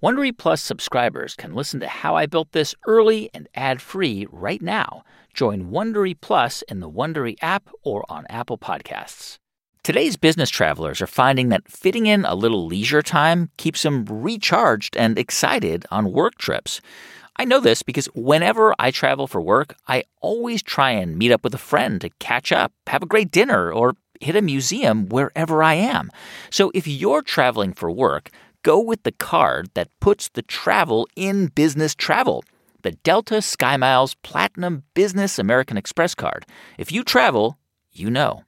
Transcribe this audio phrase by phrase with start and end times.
[0.00, 5.02] Wondery Plus subscribers can listen to How I Built This early and ad-free right now.
[5.34, 9.38] Join Wondery Plus in the Wondery app or on Apple Podcasts.
[9.82, 14.96] Today's business travelers are finding that fitting in a little leisure time keeps them recharged
[14.96, 16.80] and excited on work trips.
[17.34, 21.42] I know this because whenever I travel for work, I always try and meet up
[21.42, 25.62] with a friend to catch up, have a great dinner, or hit a museum wherever
[25.62, 26.10] I am.
[26.50, 28.30] So if you're traveling for work,
[28.62, 32.44] go with the card that puts the travel in business travel.
[32.82, 36.46] The Delta SkyMiles Platinum Business American Express card.
[36.78, 37.58] If you travel,
[37.92, 38.44] you know.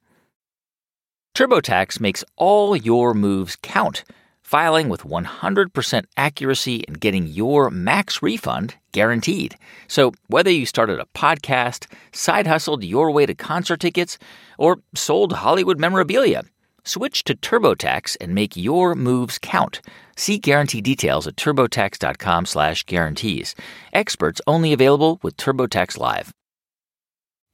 [1.37, 4.05] TurboTax makes all your moves count.
[4.43, 9.57] Filing with 100% accuracy and getting your max refund guaranteed.
[9.87, 14.19] So, whether you started a podcast, side hustled your way to concert tickets,
[14.59, 16.43] or sold Hollywood memorabilia,
[16.85, 19.81] Switch to TurboTax and make your moves count.
[20.17, 23.55] See guarantee details at turbotax.com/guarantees.
[23.93, 26.33] Experts only available with TurboTax Live.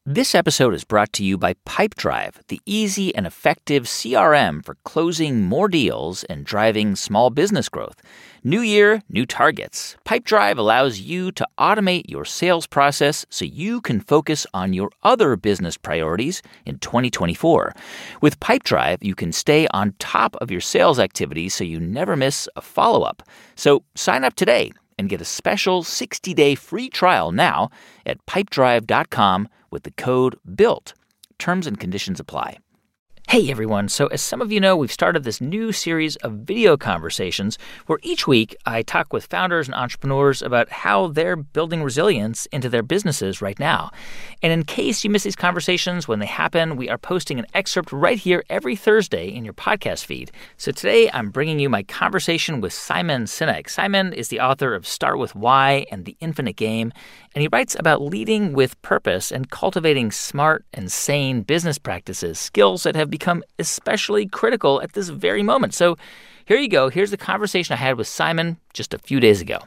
[0.08, 5.42] This episode is brought to you by Pipedrive, the easy and effective CRM for closing
[5.42, 8.00] more deals and driving small business growth.
[8.46, 9.96] New year, new targets.
[10.04, 15.34] Pipedrive allows you to automate your sales process so you can focus on your other
[15.34, 17.72] business priorities in 2024.
[18.20, 22.48] With Pipedrive, you can stay on top of your sales activities so you never miss
[22.54, 23.24] a follow up.
[23.56, 27.68] So sign up today and get a special 60 day free trial now
[28.06, 30.94] at pipedrive.com with the code BUILT.
[31.40, 32.58] Terms and conditions apply.
[33.28, 36.76] Hey everyone, so as some of you know, we've started this new series of video
[36.76, 42.46] conversations where each week I talk with founders and entrepreneurs about how they're building resilience
[42.46, 43.90] into their businesses right now.
[44.44, 47.90] And in case you miss these conversations when they happen, we are posting an excerpt
[47.90, 50.30] right here every Thursday in your podcast feed.
[50.56, 53.68] So today I'm bringing you my conversation with Simon Sinek.
[53.68, 56.92] Simon is the author of Start with Why and The Infinite Game,
[57.36, 62.84] and he writes about leading with purpose and cultivating smart and sane business practices, skills
[62.84, 65.74] that have become especially critical at this very moment.
[65.74, 65.98] So
[66.46, 66.88] here you go.
[66.88, 69.58] Here's the conversation I had with Simon just a few days ago.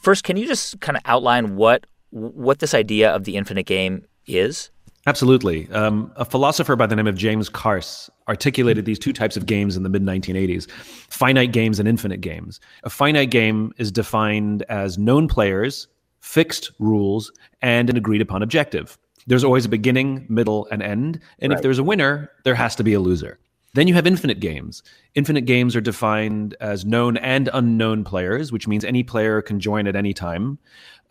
[0.00, 4.04] First, can you just kind of outline what what this idea of the infinite game
[4.26, 4.70] is?
[5.06, 5.70] Absolutely.
[5.70, 9.76] Um, a philosopher by the name of James Carse articulated these two types of games
[9.76, 12.58] in the mid 1980s finite games and infinite games.
[12.82, 15.86] A finite game is defined as known players,
[16.22, 18.96] fixed rules, and an agreed upon objective.
[19.26, 21.20] There's always a beginning, middle, and end.
[21.40, 21.58] And right.
[21.58, 23.38] if there's a winner, there has to be a loser.
[23.74, 24.82] Then you have infinite games.
[25.14, 29.86] Infinite games are defined as known and unknown players, which means any player can join
[29.86, 30.58] at any time.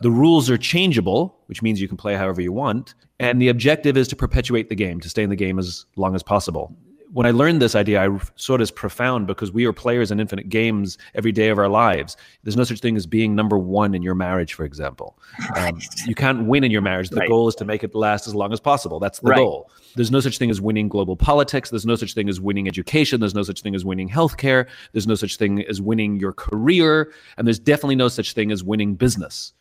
[0.00, 2.94] The rules are changeable, which means you can play however you want.
[3.18, 6.14] And the objective is to perpetuate the game, to stay in the game as long
[6.14, 6.76] as possible
[7.12, 10.18] when I learned this idea, I saw it as profound because we are players in
[10.18, 12.16] infinite games every day of our lives.
[12.42, 15.18] There's no such thing as being number one in your marriage, for example.
[15.56, 17.10] Um, you can't win in your marriage.
[17.10, 17.28] The right.
[17.28, 18.98] goal is to make it last as long as possible.
[18.98, 19.36] That's the right.
[19.36, 19.70] goal.
[19.94, 21.68] There's no such thing as winning global politics.
[21.68, 23.20] There's no such thing as winning education.
[23.20, 24.66] There's no such thing as winning healthcare.
[24.92, 27.12] There's no such thing as winning your career.
[27.36, 29.52] And there's definitely no such thing as winning business.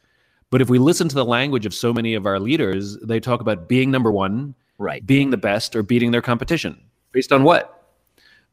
[0.51, 3.41] But if we listen to the language of so many of our leaders, they talk
[3.41, 5.05] about being number one, right.
[5.05, 7.77] being the best, or beating their competition Based on what?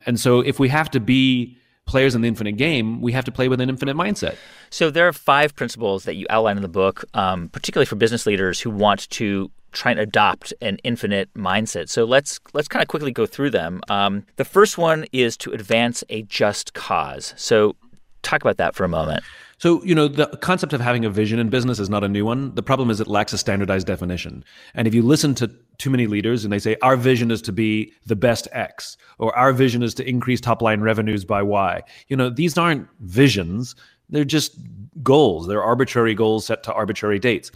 [0.06, 3.32] And so if we have to be players in the infinite game, we have to
[3.32, 4.36] play with an infinite mindset.
[4.70, 8.26] So there are five principles that you outline in the book, um, particularly for business
[8.26, 11.88] leaders who want to try and adopt an infinite mindset.
[11.88, 13.80] So let's let's kind of quickly go through them.
[13.88, 17.34] Um, the first one is to advance a just cause.
[17.36, 17.74] So
[18.22, 19.24] talk about that for a moment.
[19.58, 22.24] So, you know, the concept of having a vision in business is not a new
[22.24, 22.54] one.
[22.54, 24.44] The problem is it lacks a standardized definition.
[24.74, 27.52] And if you listen to too many leaders and they say, our vision is to
[27.52, 31.82] be the best X, or our vision is to increase top line revenues by Y,
[32.08, 33.74] you know, these aren't visions.
[34.10, 34.58] They're just
[35.02, 35.46] goals.
[35.46, 37.50] They're arbitrary goals set to arbitrary dates.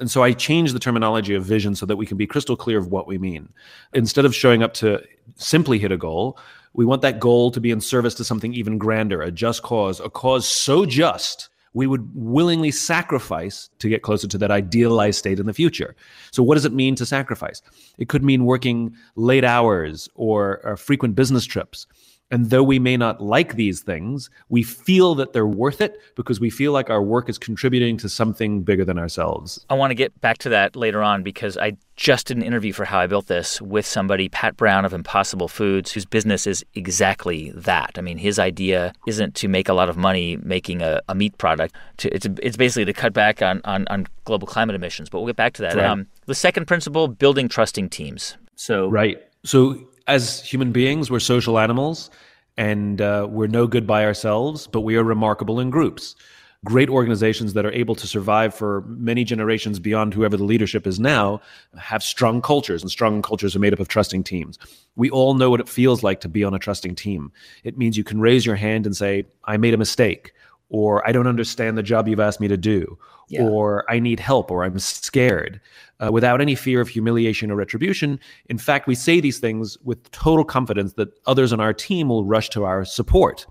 [0.00, 2.78] And so I changed the terminology of vision so that we can be crystal clear
[2.78, 3.50] of what we mean.
[3.92, 5.02] Instead of showing up to
[5.36, 6.38] simply hit a goal,
[6.72, 10.00] we want that goal to be in service to something even grander, a just cause,
[10.00, 15.38] a cause so just we would willingly sacrifice to get closer to that idealized state
[15.38, 15.94] in the future.
[16.32, 17.62] So, what does it mean to sacrifice?
[17.98, 21.86] It could mean working late hours or, or frequent business trips.
[22.30, 26.38] And though we may not like these things, we feel that they're worth it because
[26.38, 29.64] we feel like our work is contributing to something bigger than ourselves.
[29.68, 32.72] I want to get back to that later on because I just did an interview
[32.72, 36.64] for How I Built This with somebody, Pat Brown of Impossible Foods, whose business is
[36.74, 37.92] exactly that.
[37.96, 41.36] I mean, his idea isn't to make a lot of money making a, a meat
[41.36, 41.74] product.
[41.98, 45.10] To, it's, it's basically to cut back on, on, on, global climate emissions.
[45.10, 45.74] But we'll get back to that.
[45.74, 45.84] Right.
[45.84, 48.36] Um, the second principle building trusting teams.
[48.54, 49.20] So, right.
[49.44, 52.10] So, as human beings, we're social animals.
[52.56, 56.14] and uh, we're no good by ourselves, but we are remarkable in groups.
[56.62, 61.00] Great organizations that are able to survive for many generations beyond whoever the leadership is
[61.00, 61.40] now
[61.78, 64.58] have strong cultures, and strong cultures are made up of trusting teams.
[64.94, 67.32] We all know what it feels like to be on a trusting team.
[67.64, 70.34] It means you can raise your hand and say, I made a mistake,
[70.70, 73.42] or I don't understand the job you've asked me to do, yeah.
[73.42, 75.60] or I need help, or I'm scared,
[75.98, 78.18] uh, without any fear of humiliation or retribution.
[78.48, 82.24] In fact, we say these things with total confidence that others on our team will
[82.24, 83.46] rush to our support.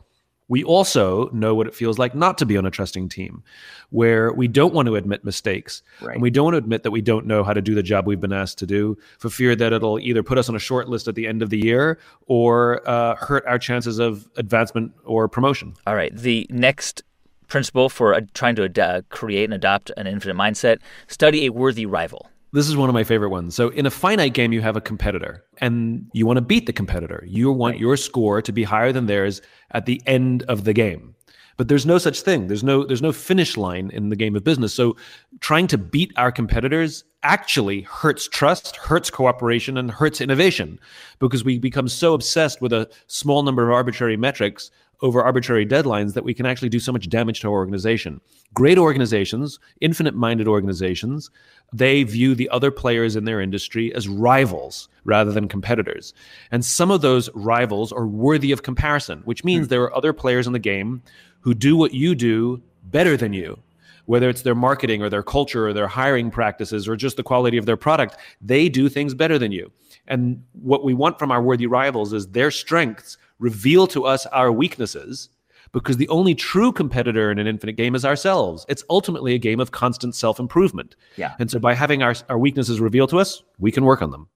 [0.48, 3.44] We also know what it feels like not to be on a trusting team,
[3.92, 5.84] where we don't want to admit mistakes.
[6.02, 6.14] Right.
[6.14, 8.08] And we don't want to admit that we don't know how to do the job
[8.08, 10.90] we've been asked to do for fear that it'll either put us on a short
[10.90, 15.28] list at the end of the year or uh, hurt our chances of advancement or
[15.28, 15.76] promotion.
[15.86, 16.16] All right.
[16.16, 17.04] The next
[17.50, 21.86] principle for uh, trying to uh, create and adopt an infinite mindset study a worthy
[21.86, 22.30] rival.
[22.52, 23.54] This is one of my favorite ones.
[23.54, 26.74] So, in a finite game, you have a competitor and you want to beat the
[26.74, 27.24] competitor.
[27.28, 27.82] You want right.
[27.82, 29.42] your score to be higher than theirs
[29.72, 31.16] at the end of the game.
[31.58, 32.48] But there's no such thing.
[32.48, 34.74] There's no there's no finish line in the game of business.
[34.74, 34.96] So
[35.42, 40.80] trying to beat our competitors actually hurts trust, hurts cooperation and hurts innovation
[41.20, 46.14] because we become so obsessed with a small number of arbitrary metrics over arbitrary deadlines
[46.14, 48.20] that we can actually do so much damage to our organization.
[48.54, 51.30] Great organizations, infinite minded organizations,
[51.72, 56.14] they view the other players in their industry as rivals rather than competitors.
[56.52, 59.70] And some of those rivals are worthy of comparison, which means mm.
[59.70, 61.02] there are other players in the game
[61.42, 63.60] who do what you do better than you.
[64.06, 67.58] Whether it's their marketing or their culture or their hiring practices or just the quality
[67.58, 69.72] of their product, they do things better than you.
[70.08, 74.52] And what we want from our worthy rivals is their strengths reveal to us our
[74.52, 75.30] weaknesses
[75.72, 78.66] because the only true competitor in an infinite game is ourselves.
[78.70, 80.96] It's ultimately a game of constant self improvement.
[81.16, 81.36] Yeah.
[81.40, 84.28] And so by having our, our weaknesses revealed to us, we can work on them.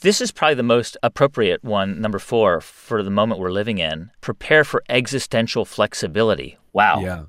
[0.00, 4.10] This is probably the most appropriate one, number four, for the moment we're living in.
[4.20, 6.56] Prepare for existential flexibility.
[6.72, 7.00] Wow.
[7.00, 7.24] Yeah.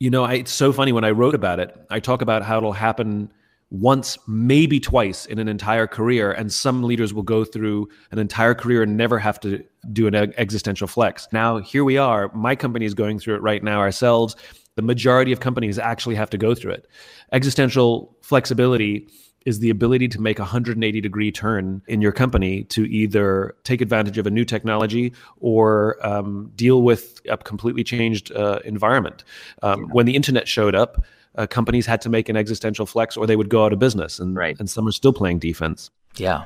[0.00, 2.58] You know, I, it's so funny when I wrote about it, I talk about how
[2.58, 3.32] it'll happen
[3.70, 6.32] once, maybe twice in an entire career.
[6.32, 9.62] And some leaders will go through an entire career and never have to
[9.92, 11.28] do an existential flex.
[11.32, 12.32] Now, here we are.
[12.34, 14.36] My company is going through it right now ourselves.
[14.76, 16.86] The majority of companies actually have to go through it.
[17.32, 19.08] Existential flexibility
[19.44, 23.80] is the ability to make a 180 degree turn in your company to either take
[23.80, 29.24] advantage of a new technology or um, deal with a completely changed uh, environment.
[29.62, 29.86] Um, yeah.
[29.92, 31.04] When the internet showed up,
[31.36, 34.18] uh, companies had to make an existential flex or they would go out of business.
[34.18, 34.58] And, right.
[34.58, 35.90] and some are still playing defense.
[36.16, 36.44] Yeah.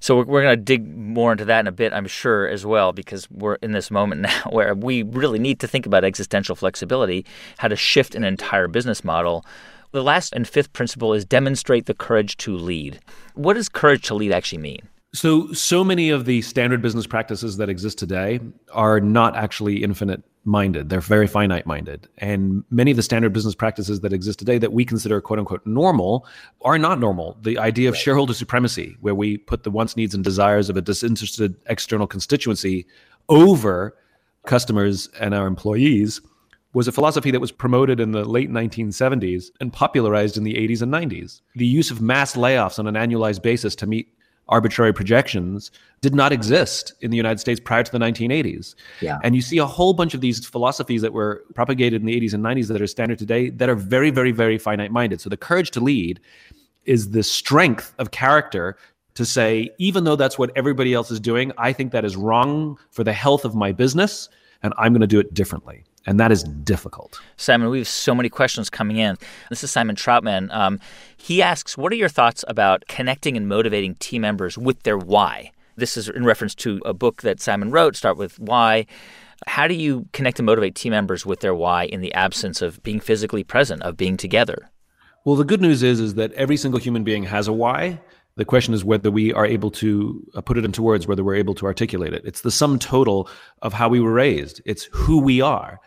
[0.00, 2.66] So we're, we're going to dig more into that in a bit, I'm sure, as
[2.66, 6.54] well, because we're in this moment now where we really need to think about existential
[6.54, 7.24] flexibility,
[7.58, 9.44] how to shift an entire business model.
[9.92, 13.00] The last and fifth principle is demonstrate the courage to lead.
[13.34, 14.88] What does courage to lead actually mean?
[15.14, 18.40] So, so many of the standard business practices that exist today
[18.72, 20.88] are not actually infinite minded.
[20.88, 22.08] They're very finite minded.
[22.18, 25.66] And many of the standard business practices that exist today that we consider quote unquote
[25.66, 26.26] normal
[26.62, 27.36] are not normal.
[27.42, 28.02] The idea of right.
[28.02, 32.86] shareholder supremacy, where we put the wants, needs, and desires of a disinterested external constituency
[33.28, 33.96] over
[34.46, 36.20] customers and our employees,
[36.72, 40.82] was a philosophy that was promoted in the late 1970s and popularized in the 80s
[40.82, 41.40] and 90s.
[41.54, 44.12] The use of mass layoffs on an annualized basis to meet
[44.48, 45.70] arbitrary projections
[46.00, 48.74] did not exist in the United States prior to the 1980s.
[49.00, 49.18] Yeah.
[49.24, 52.34] And you see a whole bunch of these philosophies that were propagated in the 80s
[52.34, 55.20] and 90s that are standard today that are very, very, very finite minded.
[55.20, 56.20] So the courage to lead
[56.84, 58.76] is the strength of character
[59.14, 62.78] to say, even though that's what everybody else is doing, I think that is wrong
[62.90, 64.28] for the health of my business,
[64.62, 67.20] and I'm going to do it differently and that is difficult.
[67.36, 69.16] Simon, we have so many questions coming in.
[69.50, 70.54] This is Simon Troutman.
[70.54, 70.80] Um,
[71.16, 75.52] he asks, "What are your thoughts about connecting and motivating team members with their why?"
[75.76, 77.96] This is in reference to a book that Simon wrote.
[77.96, 78.86] Start with why.
[79.46, 82.82] How do you connect and motivate team members with their why in the absence of
[82.82, 84.70] being physically present, of being together?
[85.26, 88.00] Well, the good news is is that every single human being has a why.
[88.36, 91.36] The question is whether we are able to uh, put it into words, whether we're
[91.36, 92.22] able to articulate it.
[92.24, 93.28] It's the sum total
[93.62, 94.60] of how we were raised.
[94.64, 95.80] It's who we are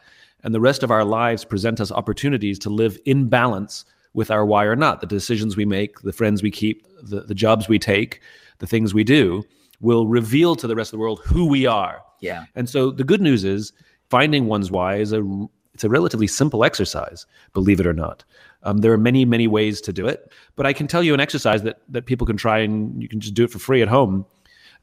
[0.44, 4.46] and the rest of our lives present us opportunities to live in balance with our
[4.46, 5.02] why or not.
[5.02, 8.22] The decisions we make, the friends we keep, the, the jobs we take,
[8.60, 9.44] the things we do
[9.82, 12.02] will reveal to the rest of the world who we are.
[12.22, 12.46] Yeah.
[12.56, 13.72] And so the good news is
[14.10, 15.24] finding one's why is a
[15.74, 18.26] it's a relatively simple exercise, believe it or not.
[18.64, 21.20] Um, there are many, many ways to do it, but I can tell you an
[21.20, 23.88] exercise that that people can try and you can just do it for free at
[23.88, 24.26] home,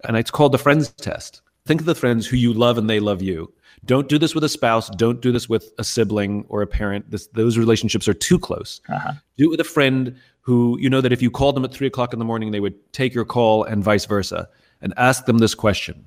[0.04, 1.42] and it's called the friends test.
[1.66, 3.52] Think of the friends who you love and they love you.
[3.84, 4.88] Don't do this with a spouse.
[4.90, 7.10] Don't do this with a sibling or a parent.
[7.10, 8.80] This, those relationships are too close.
[8.88, 9.12] Uh-huh.
[9.36, 11.88] Do it with a friend who you know that if you called them at three
[11.88, 14.48] o'clock in the morning, they would take your call and vice versa.
[14.82, 16.04] And ask them this question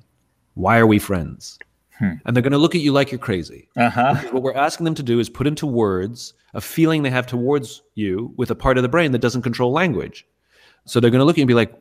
[0.53, 1.57] Why are we friends?
[1.99, 2.13] Hmm.
[2.25, 3.69] And they're going to look at you like you're crazy.
[3.77, 4.15] Uh-huh.
[4.31, 7.81] What we're asking them to do is put into words a feeling they have towards
[7.93, 10.25] you with a part of the brain that doesn't control language.
[10.85, 11.73] So they're going to look at you and be like,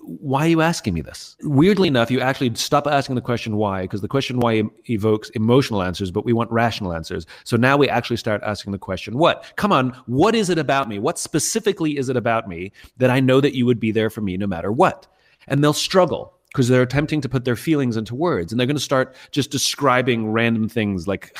[0.00, 1.36] why are you asking me this?
[1.42, 5.82] Weirdly enough, you actually stop asking the question why, because the question why evokes emotional
[5.82, 7.26] answers, but we want rational answers.
[7.44, 9.52] So now we actually start asking the question what?
[9.56, 10.98] Come on, what is it about me?
[10.98, 14.22] What specifically is it about me that I know that you would be there for
[14.22, 15.06] me no matter what?
[15.48, 18.74] And they'll struggle because they're attempting to put their feelings into words and they're going
[18.74, 21.36] to start just describing random things like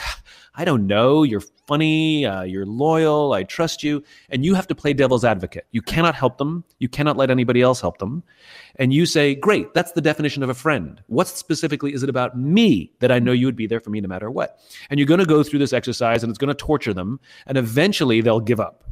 [0.56, 4.74] i don't know you're funny uh, you're loyal i trust you and you have to
[4.74, 5.66] play devil's advocate.
[5.70, 8.24] You cannot help them you cannot let anybody else help them
[8.74, 11.02] and you say great that's the definition of a friend.
[11.06, 14.02] What specifically is it about me that i know you would be there for me
[14.02, 14.58] no matter what?
[14.90, 17.56] And you're going to go through this exercise and it's going to torture them and
[17.56, 18.84] eventually they'll give up.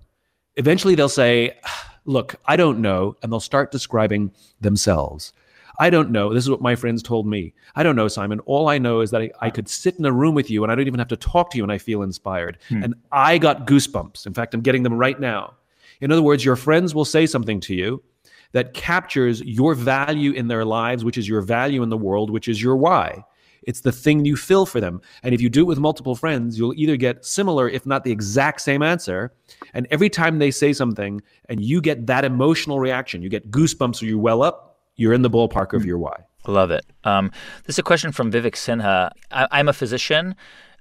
[0.56, 1.58] Eventually they'll say
[2.06, 5.34] look i don't know and they'll start describing themselves
[5.78, 6.32] I don't know.
[6.32, 7.52] This is what my friends told me.
[7.74, 8.40] I don't know, Simon.
[8.40, 10.70] All I know is that I, I could sit in a room with you and
[10.70, 12.58] I don't even have to talk to you and I feel inspired.
[12.68, 12.84] Hmm.
[12.84, 14.26] And I got goosebumps.
[14.26, 15.54] In fact, I'm getting them right now.
[16.00, 18.02] In other words, your friends will say something to you
[18.52, 22.46] that captures your value in their lives, which is your value in the world, which
[22.46, 23.24] is your why.
[23.66, 25.00] It's the thing you fill for them.
[25.22, 28.12] And if you do it with multiple friends, you'll either get similar, if not the
[28.12, 29.32] exact same answer.
[29.72, 34.02] And every time they say something and you get that emotional reaction, you get goosebumps
[34.02, 35.88] or you well up, you're in the ballpark of hmm.
[35.88, 36.24] your why.
[36.46, 36.84] Love it.
[37.04, 37.30] Um,
[37.64, 39.10] this is a question from Vivek Sinha.
[39.30, 40.34] I, I'm a physician.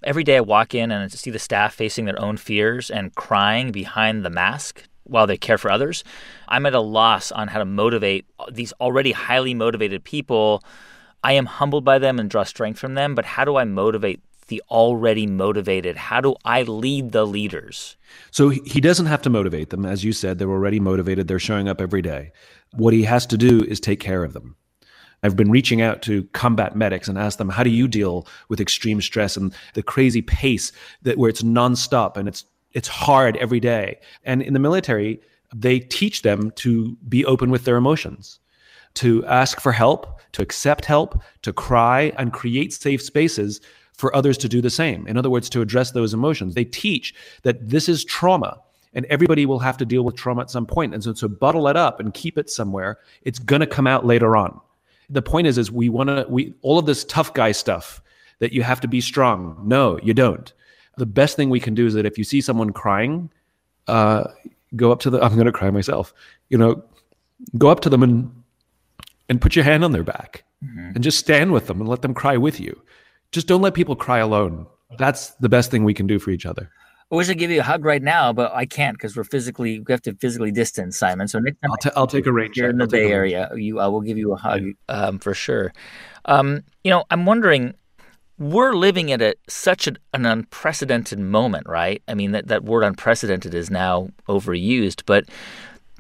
[0.04, 3.16] Every day I walk in and I see the staff facing their own fears and
[3.16, 6.04] crying behind the mask while they care for others.
[6.50, 10.64] I'm at a loss on how to motivate these already highly motivated people.
[11.24, 14.22] I am humbled by them and draw strength from them, but how do I motivate
[14.48, 15.96] the already motivated?
[15.96, 17.96] How do I lead the leaders?
[18.32, 19.86] So he doesn't have to motivate them.
[19.86, 21.28] As you said, they're already motivated.
[21.28, 22.32] They're showing up every day.
[22.72, 24.56] What he has to do is take care of them.
[25.24, 28.60] I've been reaching out to combat medics and ask them, how do you deal with
[28.60, 30.72] extreme stress and the crazy pace
[31.04, 34.00] that where it's nonstop and it's it's hard every day.
[34.24, 35.22] And in the military,
[35.56, 38.40] they teach them to be open with their emotions,
[38.96, 43.62] to ask for help, to accept help, to cry and create safe spaces
[43.94, 45.08] for others to do the same.
[45.08, 46.56] In other words, to address those emotions.
[46.56, 48.60] They teach that this is trauma
[48.94, 50.94] and everybody will have to deal with trauma at some point.
[50.94, 53.00] And so, so bottle it up and keep it somewhere.
[53.24, 54.60] It's going to come out later on.
[55.10, 58.02] The point is, is we want to, we, all of this tough guy stuff
[58.40, 59.60] that you have to be strong.
[59.64, 60.52] No, you don't.
[60.98, 63.30] The best thing we can do is that if you see someone crying,
[63.88, 64.26] uh,
[64.76, 66.14] go up to the, I'm going to cry myself,
[66.50, 66.84] you know,
[67.58, 68.44] go up to them and,
[69.30, 70.92] and put your hand on their back mm-hmm.
[70.96, 72.80] and just stand with them and let them cry with you.
[73.34, 74.68] Just don't let people cry alone.
[74.98, 76.70] That's the best thing we can do for each other.
[77.12, 79.80] I wish I'd give you a hug right now, but I can't because we're physically
[79.80, 81.28] we have to physically distance, Simon.
[81.28, 82.58] So next time I'll, t- I'll take a range.
[82.58, 83.52] You're in the Bay Area.
[83.56, 84.74] You, I will give you a hug yeah.
[84.88, 85.74] um, for sure.
[86.26, 87.74] Um, you know, I'm wondering.
[88.40, 92.02] We're living at a, such an, an unprecedented moment, right?
[92.08, 95.26] I mean, that, that word unprecedented is now overused, but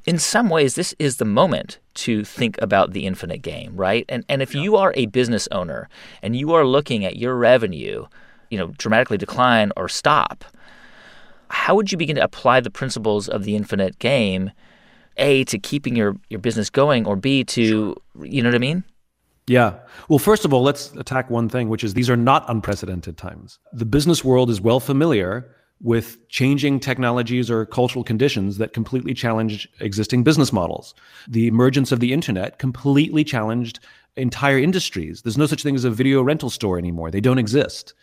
[0.05, 4.05] in some ways, this is the moment to think about the infinite game, right?
[4.09, 4.61] And and if yeah.
[4.61, 5.89] you are a business owner
[6.21, 8.05] and you are looking at your revenue,
[8.49, 10.43] you know, dramatically decline or stop,
[11.49, 14.51] how would you begin to apply the principles of the infinite game,
[15.17, 18.25] A, to keeping your, your business going, or B, to, sure.
[18.25, 18.83] you know what I mean?
[19.45, 19.75] Yeah.
[20.07, 23.59] Well, first of all, let's attack one thing, which is these are not unprecedented times.
[23.71, 25.53] The business world is well familiar
[25.83, 30.95] with changing technologies or cultural conditions that completely challenge existing business models.
[31.27, 33.79] The emergence of the internet completely challenged
[34.15, 35.21] entire industries.
[35.21, 37.93] There's no such thing as a video rental store anymore, they don't exist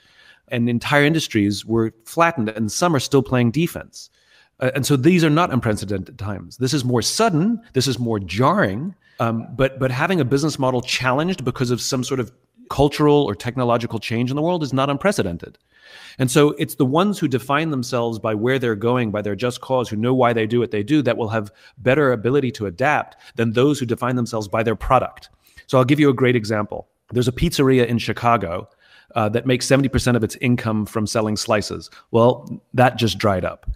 [0.50, 4.10] and entire industries were flattened, and some are still playing defense.
[4.58, 6.58] Uh, and so these are not unprecedented times.
[6.58, 7.62] This is more sudden.
[7.72, 8.94] This is more jarring.
[9.18, 12.32] Um, but but having a business model challenged because of some sort of
[12.68, 15.58] cultural or technological change in the world is not unprecedented.
[16.18, 19.60] And so it's the ones who define themselves by where they're going, by their just
[19.60, 22.66] cause, who know why they do what they do, that will have better ability to
[22.66, 25.30] adapt than those who define themselves by their product.
[25.66, 26.88] So I'll give you a great example.
[27.12, 28.68] There's a pizzeria in Chicago
[29.14, 31.90] uh, that makes 70% of its income from selling slices.
[32.10, 33.70] Well, that just dried up.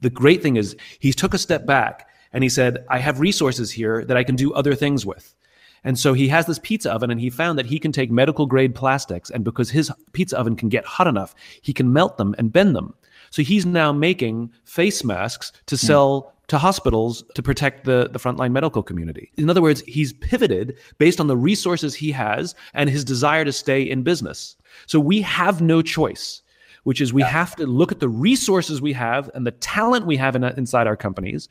[0.00, 3.70] The great thing is he took a step back and he said, I have resources
[3.70, 5.34] here that I can do other things with.
[5.84, 8.46] And so he has this pizza oven and he found that he can take medical
[8.46, 12.34] grade plastics and because his pizza oven can get hot enough, he can melt them
[12.38, 12.94] and bend them.
[13.30, 15.86] So he's now making face masks to hmm.
[15.86, 19.30] sell to hospitals to protect the, the frontline medical community.
[19.36, 23.52] In other words, he's pivoted based on the resources he has and his desire to
[23.52, 24.56] stay in business.
[24.86, 26.42] So we have no choice,
[26.82, 27.28] which is we yeah.
[27.28, 30.88] have to look at the resources we have and the talent we have in, inside
[30.88, 31.48] our companies.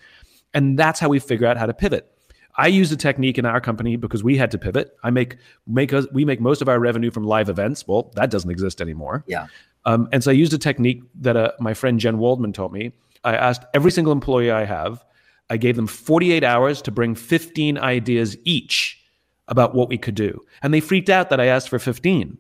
[0.53, 2.11] And that's how we figure out how to pivot.
[2.55, 4.95] I use a technique in our company because we had to pivot.
[5.03, 5.37] I make
[5.67, 7.87] make us we make most of our revenue from live events.
[7.87, 9.23] Well, that doesn't exist anymore.
[9.27, 9.47] Yeah.
[9.85, 12.91] Um, and so I used a technique that uh, my friend Jen Waldman taught me.
[13.23, 15.03] I asked every single employee I have,
[15.49, 19.01] I gave them 48 hours to bring 15 ideas each
[19.47, 20.45] about what we could do.
[20.61, 22.37] And they freaked out that I asked for 15.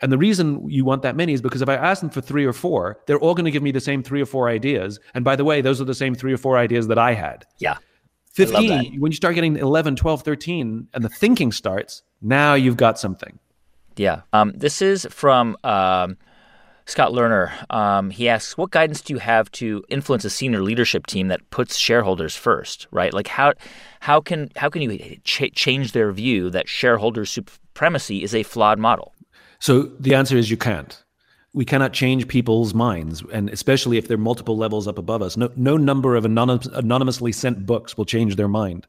[0.00, 2.44] And the reason you want that many is because if I ask them for three
[2.44, 4.98] or four, they're all going to give me the same three or four ideas.
[5.12, 7.44] And by the way, those are the same three or four ideas that I had.
[7.58, 7.78] Yeah.
[8.32, 12.98] 15, when you start getting 11, 12, 13, and the thinking starts, now you've got
[12.98, 13.38] something.
[13.96, 14.22] Yeah.
[14.32, 16.16] Um, this is from um,
[16.86, 17.50] Scott Lerner.
[17.74, 21.48] Um, he asks, "What guidance do you have to influence a senior leadership team that
[21.50, 22.86] puts shareholders first?
[22.90, 23.12] Right?
[23.12, 23.54] Like how
[24.00, 28.78] how can how can you ch- change their view that shareholder supremacy is a flawed
[28.78, 29.14] model?"
[29.58, 31.02] So the answer is you can't.
[31.54, 35.36] We cannot change people's minds, and especially if they're multiple levels up above us.
[35.36, 38.86] No, no number of anonymous, anonymously sent books will change their mind.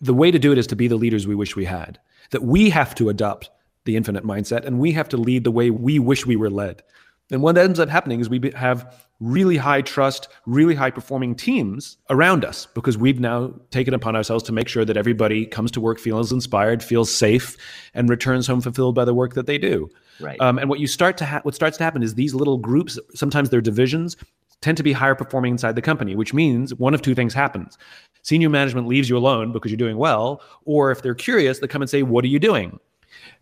[0.00, 1.98] The way to do it is to be the leaders we wish we had.
[2.30, 3.50] That we have to adopt
[3.84, 6.82] the infinite mindset, and we have to lead the way we wish we were led.
[7.30, 11.96] And what ends up happening is we have really high trust, really high performing teams
[12.10, 15.80] around us because we've now taken upon ourselves to make sure that everybody comes to
[15.80, 17.56] work, feels inspired, feels safe,
[17.94, 19.88] and returns home fulfilled by the work that they do.
[20.20, 20.40] Right.
[20.40, 22.98] Um, and what you start to ha- what starts to happen is these little groups,
[23.14, 24.16] sometimes they're divisions,
[24.60, 27.78] tend to be higher performing inside the company, which means one of two things happens.
[28.22, 31.82] Senior management leaves you alone because you're doing well, or if they're curious, they come
[31.82, 32.78] and say, "What are you doing?"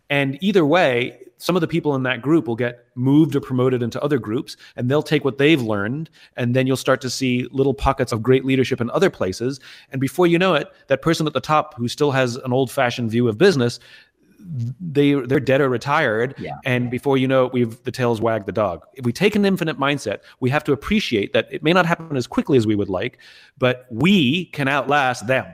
[0.09, 3.83] And either way, some of the people in that group will get moved or promoted
[3.83, 7.49] into other groups, and they'll take what they've learned, and then you'll start to see
[7.51, 9.59] little pockets of great leadership in other places.
[9.91, 13.11] And before you know it, that person at the top who still has an old-fashioned
[13.11, 13.81] view of business,
[14.39, 16.55] they they're dead or retired yeah.
[16.65, 19.45] and before you know it we've the tails wag the dog if we take an
[19.45, 22.75] infinite mindset we have to appreciate that it may not happen as quickly as we
[22.75, 23.19] would like
[23.57, 25.45] but we can outlast them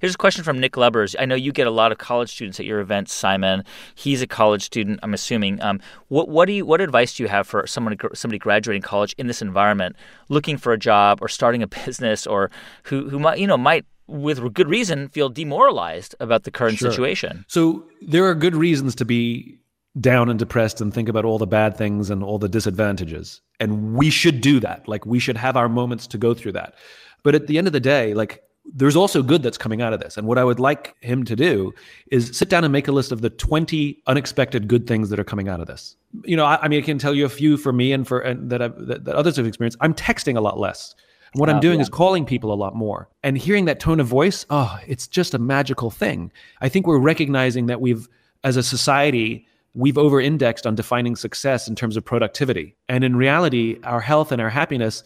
[0.00, 1.14] Here's a question from Nick Lubbers.
[1.18, 3.64] I know you get a lot of college students at your events, Simon.
[3.94, 5.60] He's a college student, I'm assuming.
[5.60, 9.14] Um, what what do you what advice do you have for someone somebody graduating college
[9.18, 9.96] in this environment,
[10.28, 12.50] looking for a job or starting a business, or
[12.84, 16.90] who who might you know might with good reason feel demoralized about the current sure.
[16.90, 17.44] situation?
[17.46, 19.58] So there are good reasons to be
[20.00, 23.42] down and depressed and think about all the bad things and all the disadvantages.
[23.58, 24.88] And we should do that.
[24.88, 26.74] Like we should have our moments to go through that.
[27.22, 30.00] But at the end of the day, like there's also good that's coming out of
[30.00, 30.16] this.
[30.16, 31.72] And what I would like him to do
[32.10, 35.24] is sit down and make a list of the 20 unexpected good things that are
[35.24, 35.96] coming out of this.
[36.24, 38.20] You know, I, I mean, I can tell you a few for me and for
[38.20, 39.78] and that, I've, that, that others have experienced.
[39.80, 40.94] I'm texting a lot less.
[41.32, 41.82] And what I'm doing yeah.
[41.82, 44.44] is calling people a lot more and hearing that tone of voice.
[44.50, 46.32] Oh, it's just a magical thing.
[46.60, 48.08] I think we're recognizing that we've,
[48.42, 52.74] as a society, we've over indexed on defining success in terms of productivity.
[52.88, 55.04] And in reality, our health and our happiness,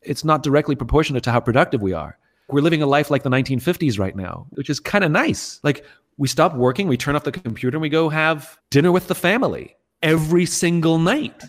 [0.00, 2.16] it's not directly proportionate to how productive we are.
[2.48, 5.60] We're living a life like the 1950s right now, which is kind of nice.
[5.62, 5.84] Like
[6.16, 9.14] we stop working, we turn off the computer, and we go have dinner with the
[9.14, 11.42] family every single night.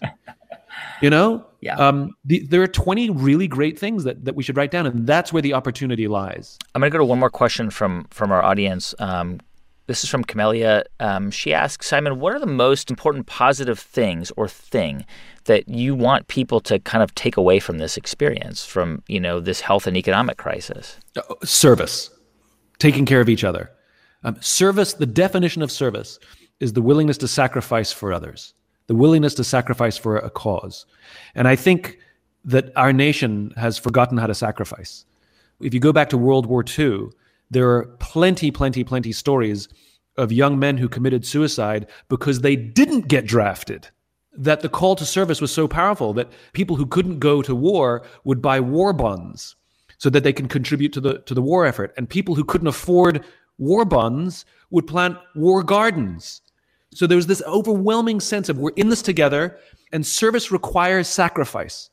[1.02, 1.46] you know?
[1.62, 1.76] Yeah.
[1.76, 5.08] Um, the, there are 20 really great things that, that we should write down, and
[5.08, 6.58] that's where the opportunity lies.
[6.76, 8.94] I'm going to go to one more question from from our audience.
[9.00, 9.40] Um,
[9.88, 10.84] this is from Camellia.
[11.00, 15.06] Um, she asks, Simon, what are the most important positive things or thing
[15.46, 19.40] that you want people to kind of take away from this experience, from you know
[19.40, 20.98] this health and economic crisis?
[21.16, 22.12] Uh, service,
[22.80, 23.72] taking care of each other.
[24.24, 24.94] Um, service.
[24.94, 26.20] The definition of service
[26.60, 28.54] is the willingness to sacrifice for others,
[28.88, 30.86] the willingness to sacrifice for a cause,
[31.34, 31.98] and I think
[32.44, 35.06] that our nation has forgotten how to sacrifice.
[35.60, 37.10] If you go back to World War II
[37.50, 39.68] there are plenty, plenty, plenty stories
[40.18, 43.90] of young men who committed suicide because they didn't get drafted.
[44.34, 48.04] That the call to service was so powerful that people who couldn't go to war
[48.24, 49.56] would buy war bonds
[49.98, 51.94] so that they can contribute to the to the war effort.
[51.98, 53.24] And people who couldn't afford
[53.58, 56.42] war bonds would plant war gardens.
[56.94, 59.58] So there was this overwhelming sense of we're in this together,
[59.92, 61.90] and service requires sacrifice.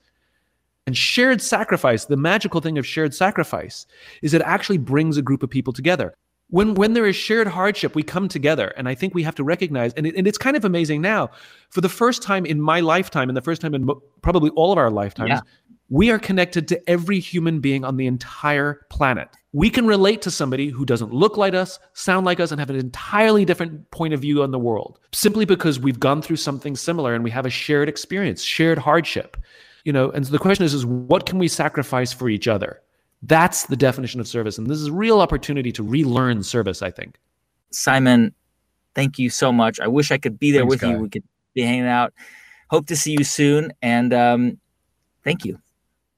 [0.87, 3.87] And shared sacrifice, the magical thing of shared sacrifice,
[4.21, 6.15] is it actually brings a group of people together.
[6.51, 8.69] When, when there is shared hardship, we come together.
[8.77, 11.31] And I think we have to recognize, and, it, and it's kind of amazing now,
[11.71, 14.73] for the first time in my lifetime, and the first time in mo- probably all
[14.73, 15.41] of our lifetimes, yeah.
[15.89, 19.29] we are connected to every human being on the entire planet.
[19.55, 22.69] We can relate to somebody who doesn't look like us, sound like us, and have
[22.69, 26.77] an entirely different point of view on the world simply because we've gone through something
[26.77, 29.39] similar and we have a shared experience, shared hardship
[29.85, 32.81] you know and so the question is is what can we sacrifice for each other?
[33.23, 34.59] That's the definition of service.
[34.59, 37.19] And this is a real opportunity to relearn service i think.
[37.71, 38.35] Simon
[38.95, 39.81] thank you so much.
[39.81, 40.91] I wish i could be there Thanks, with Guy.
[40.93, 42.13] you we could be hanging out.
[42.71, 43.73] Hope to see you soon.
[43.83, 44.59] And um,
[45.23, 45.59] thank you.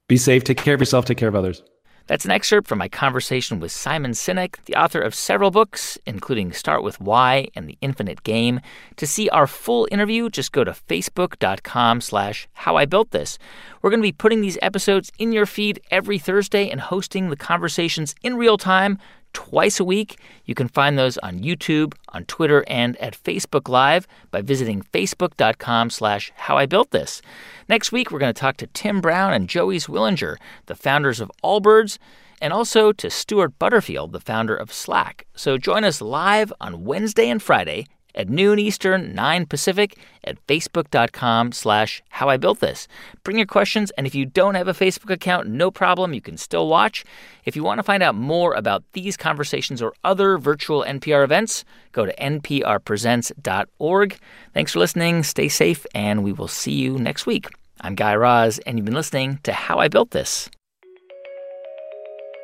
[0.07, 0.43] Be safe.
[0.43, 1.05] Take care of yourself.
[1.05, 1.61] Take care of others
[2.07, 6.53] That's an excerpt from my conversation with Simon Sinek, the author of several books, including
[6.53, 8.61] Start With Why and The Infinite Game.
[8.95, 13.37] To see our full interview, just go to facebook.com slash how I built this.
[13.81, 17.35] We're going to be putting these episodes in your feed every Thursday and hosting the
[17.35, 18.97] conversations in real time
[19.37, 20.17] twice a week.
[20.45, 25.91] You can find those on YouTube, on Twitter, and at Facebook Live by visiting facebook.com
[25.91, 27.21] slash how I built this.
[27.69, 31.31] Next week, we're going to talk to Tim Brown and Joey Zwillinger, the founders of
[31.43, 31.99] Allbirds,
[32.41, 35.27] and also to Stuart Butterfield, the founder of Slack.
[35.35, 41.51] So join us live on Wednesday and Friday at noon Eastern, 9 Pacific at facebook.com
[41.51, 42.87] slash how I built this.
[43.23, 46.37] Bring your questions, and if you don't have a Facebook account, no problem, you can
[46.37, 47.05] still watch.
[47.45, 51.63] If you want to find out more about these conversations or other virtual NPR events,
[51.91, 54.19] go to nprpresents.org.
[54.53, 57.47] Thanks for listening, stay safe, and we will see you next week.
[57.81, 60.49] I'm Guy Raz, and you've been listening to How I Built This.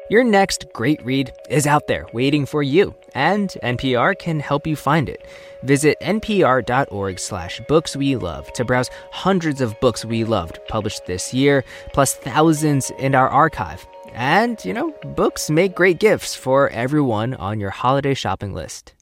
[0.10, 4.76] Your next great read is out there waiting for you, and NPR can help you
[4.76, 5.26] find it.
[5.64, 11.34] Visit npr.org slash books we love to browse hundreds of books we loved published this
[11.34, 11.64] year,
[11.94, 13.88] plus thousands in our archive.
[14.14, 18.94] And, you know, books make great gifts for everyone on your holiday shopping list.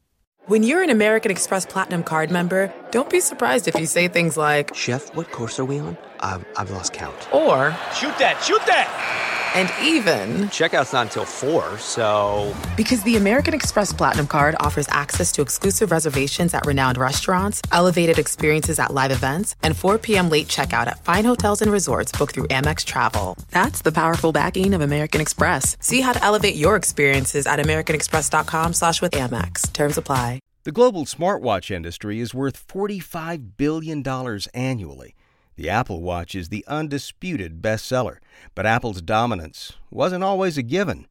[0.46, 4.38] When you're an American Express Platinum card member, don't be surprised if you say things
[4.38, 5.98] like, Chef, what course are we on?
[6.20, 7.28] I've, I've lost count.
[7.34, 9.31] Or, Shoot that, shoot that!
[9.54, 12.56] And even, Checkout's not until 4, so.
[12.78, 18.18] Because the American Express Platinum Card offers access to exclusive reservations at renowned restaurants, elevated
[18.18, 20.30] experiences at live events, and 4 p.m.
[20.30, 23.38] late checkout at fine hotels and resorts booked through Amex Travel.
[23.50, 25.76] That's the powerful backing of American Express.
[25.82, 29.74] See how to elevate your experiences at americanexpress.com slash with Amex.
[29.74, 30.40] Terms apply.
[30.64, 34.08] The global smartwatch industry is worth $45 billion
[34.54, 35.16] annually.
[35.62, 38.17] The Apple Watch is the undisputed bestseller,
[38.56, 41.06] but Apple's dominance wasn't always a given.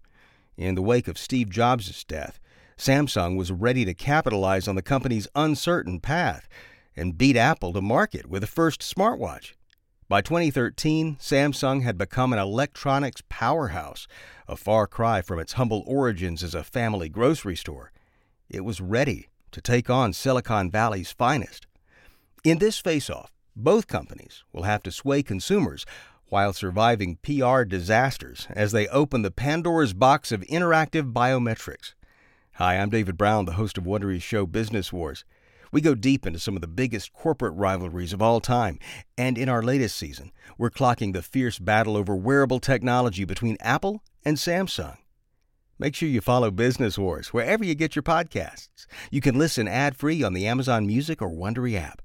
[0.56, 2.40] In the wake of Steve Jobs' death,
[2.76, 6.48] Samsung was ready to capitalize on the company's uncertain path
[6.96, 9.52] and beat Apple to market with the first smartwatch.
[10.08, 14.08] By 2013, Samsung had become an electronics powerhouse,
[14.48, 17.92] a far cry from its humble origins as a family grocery store.
[18.48, 21.68] It was ready to take on Silicon Valley's finest.
[22.42, 25.84] In this face-off, both companies will have to sway consumers
[26.26, 31.94] while surviving PR disasters as they open the Pandora's box of interactive biometrics.
[32.54, 35.24] Hi, I'm David Brown, the host of Wondery's show Business Wars.
[35.72, 38.78] We go deep into some of the biggest corporate rivalries of all time,
[39.16, 44.02] and in our latest season, we're clocking the fierce battle over wearable technology between Apple
[44.24, 44.96] and Samsung.
[45.78, 48.86] Make sure you follow Business Wars wherever you get your podcasts.
[49.10, 52.02] You can listen ad-free on the Amazon Music or Wondery app.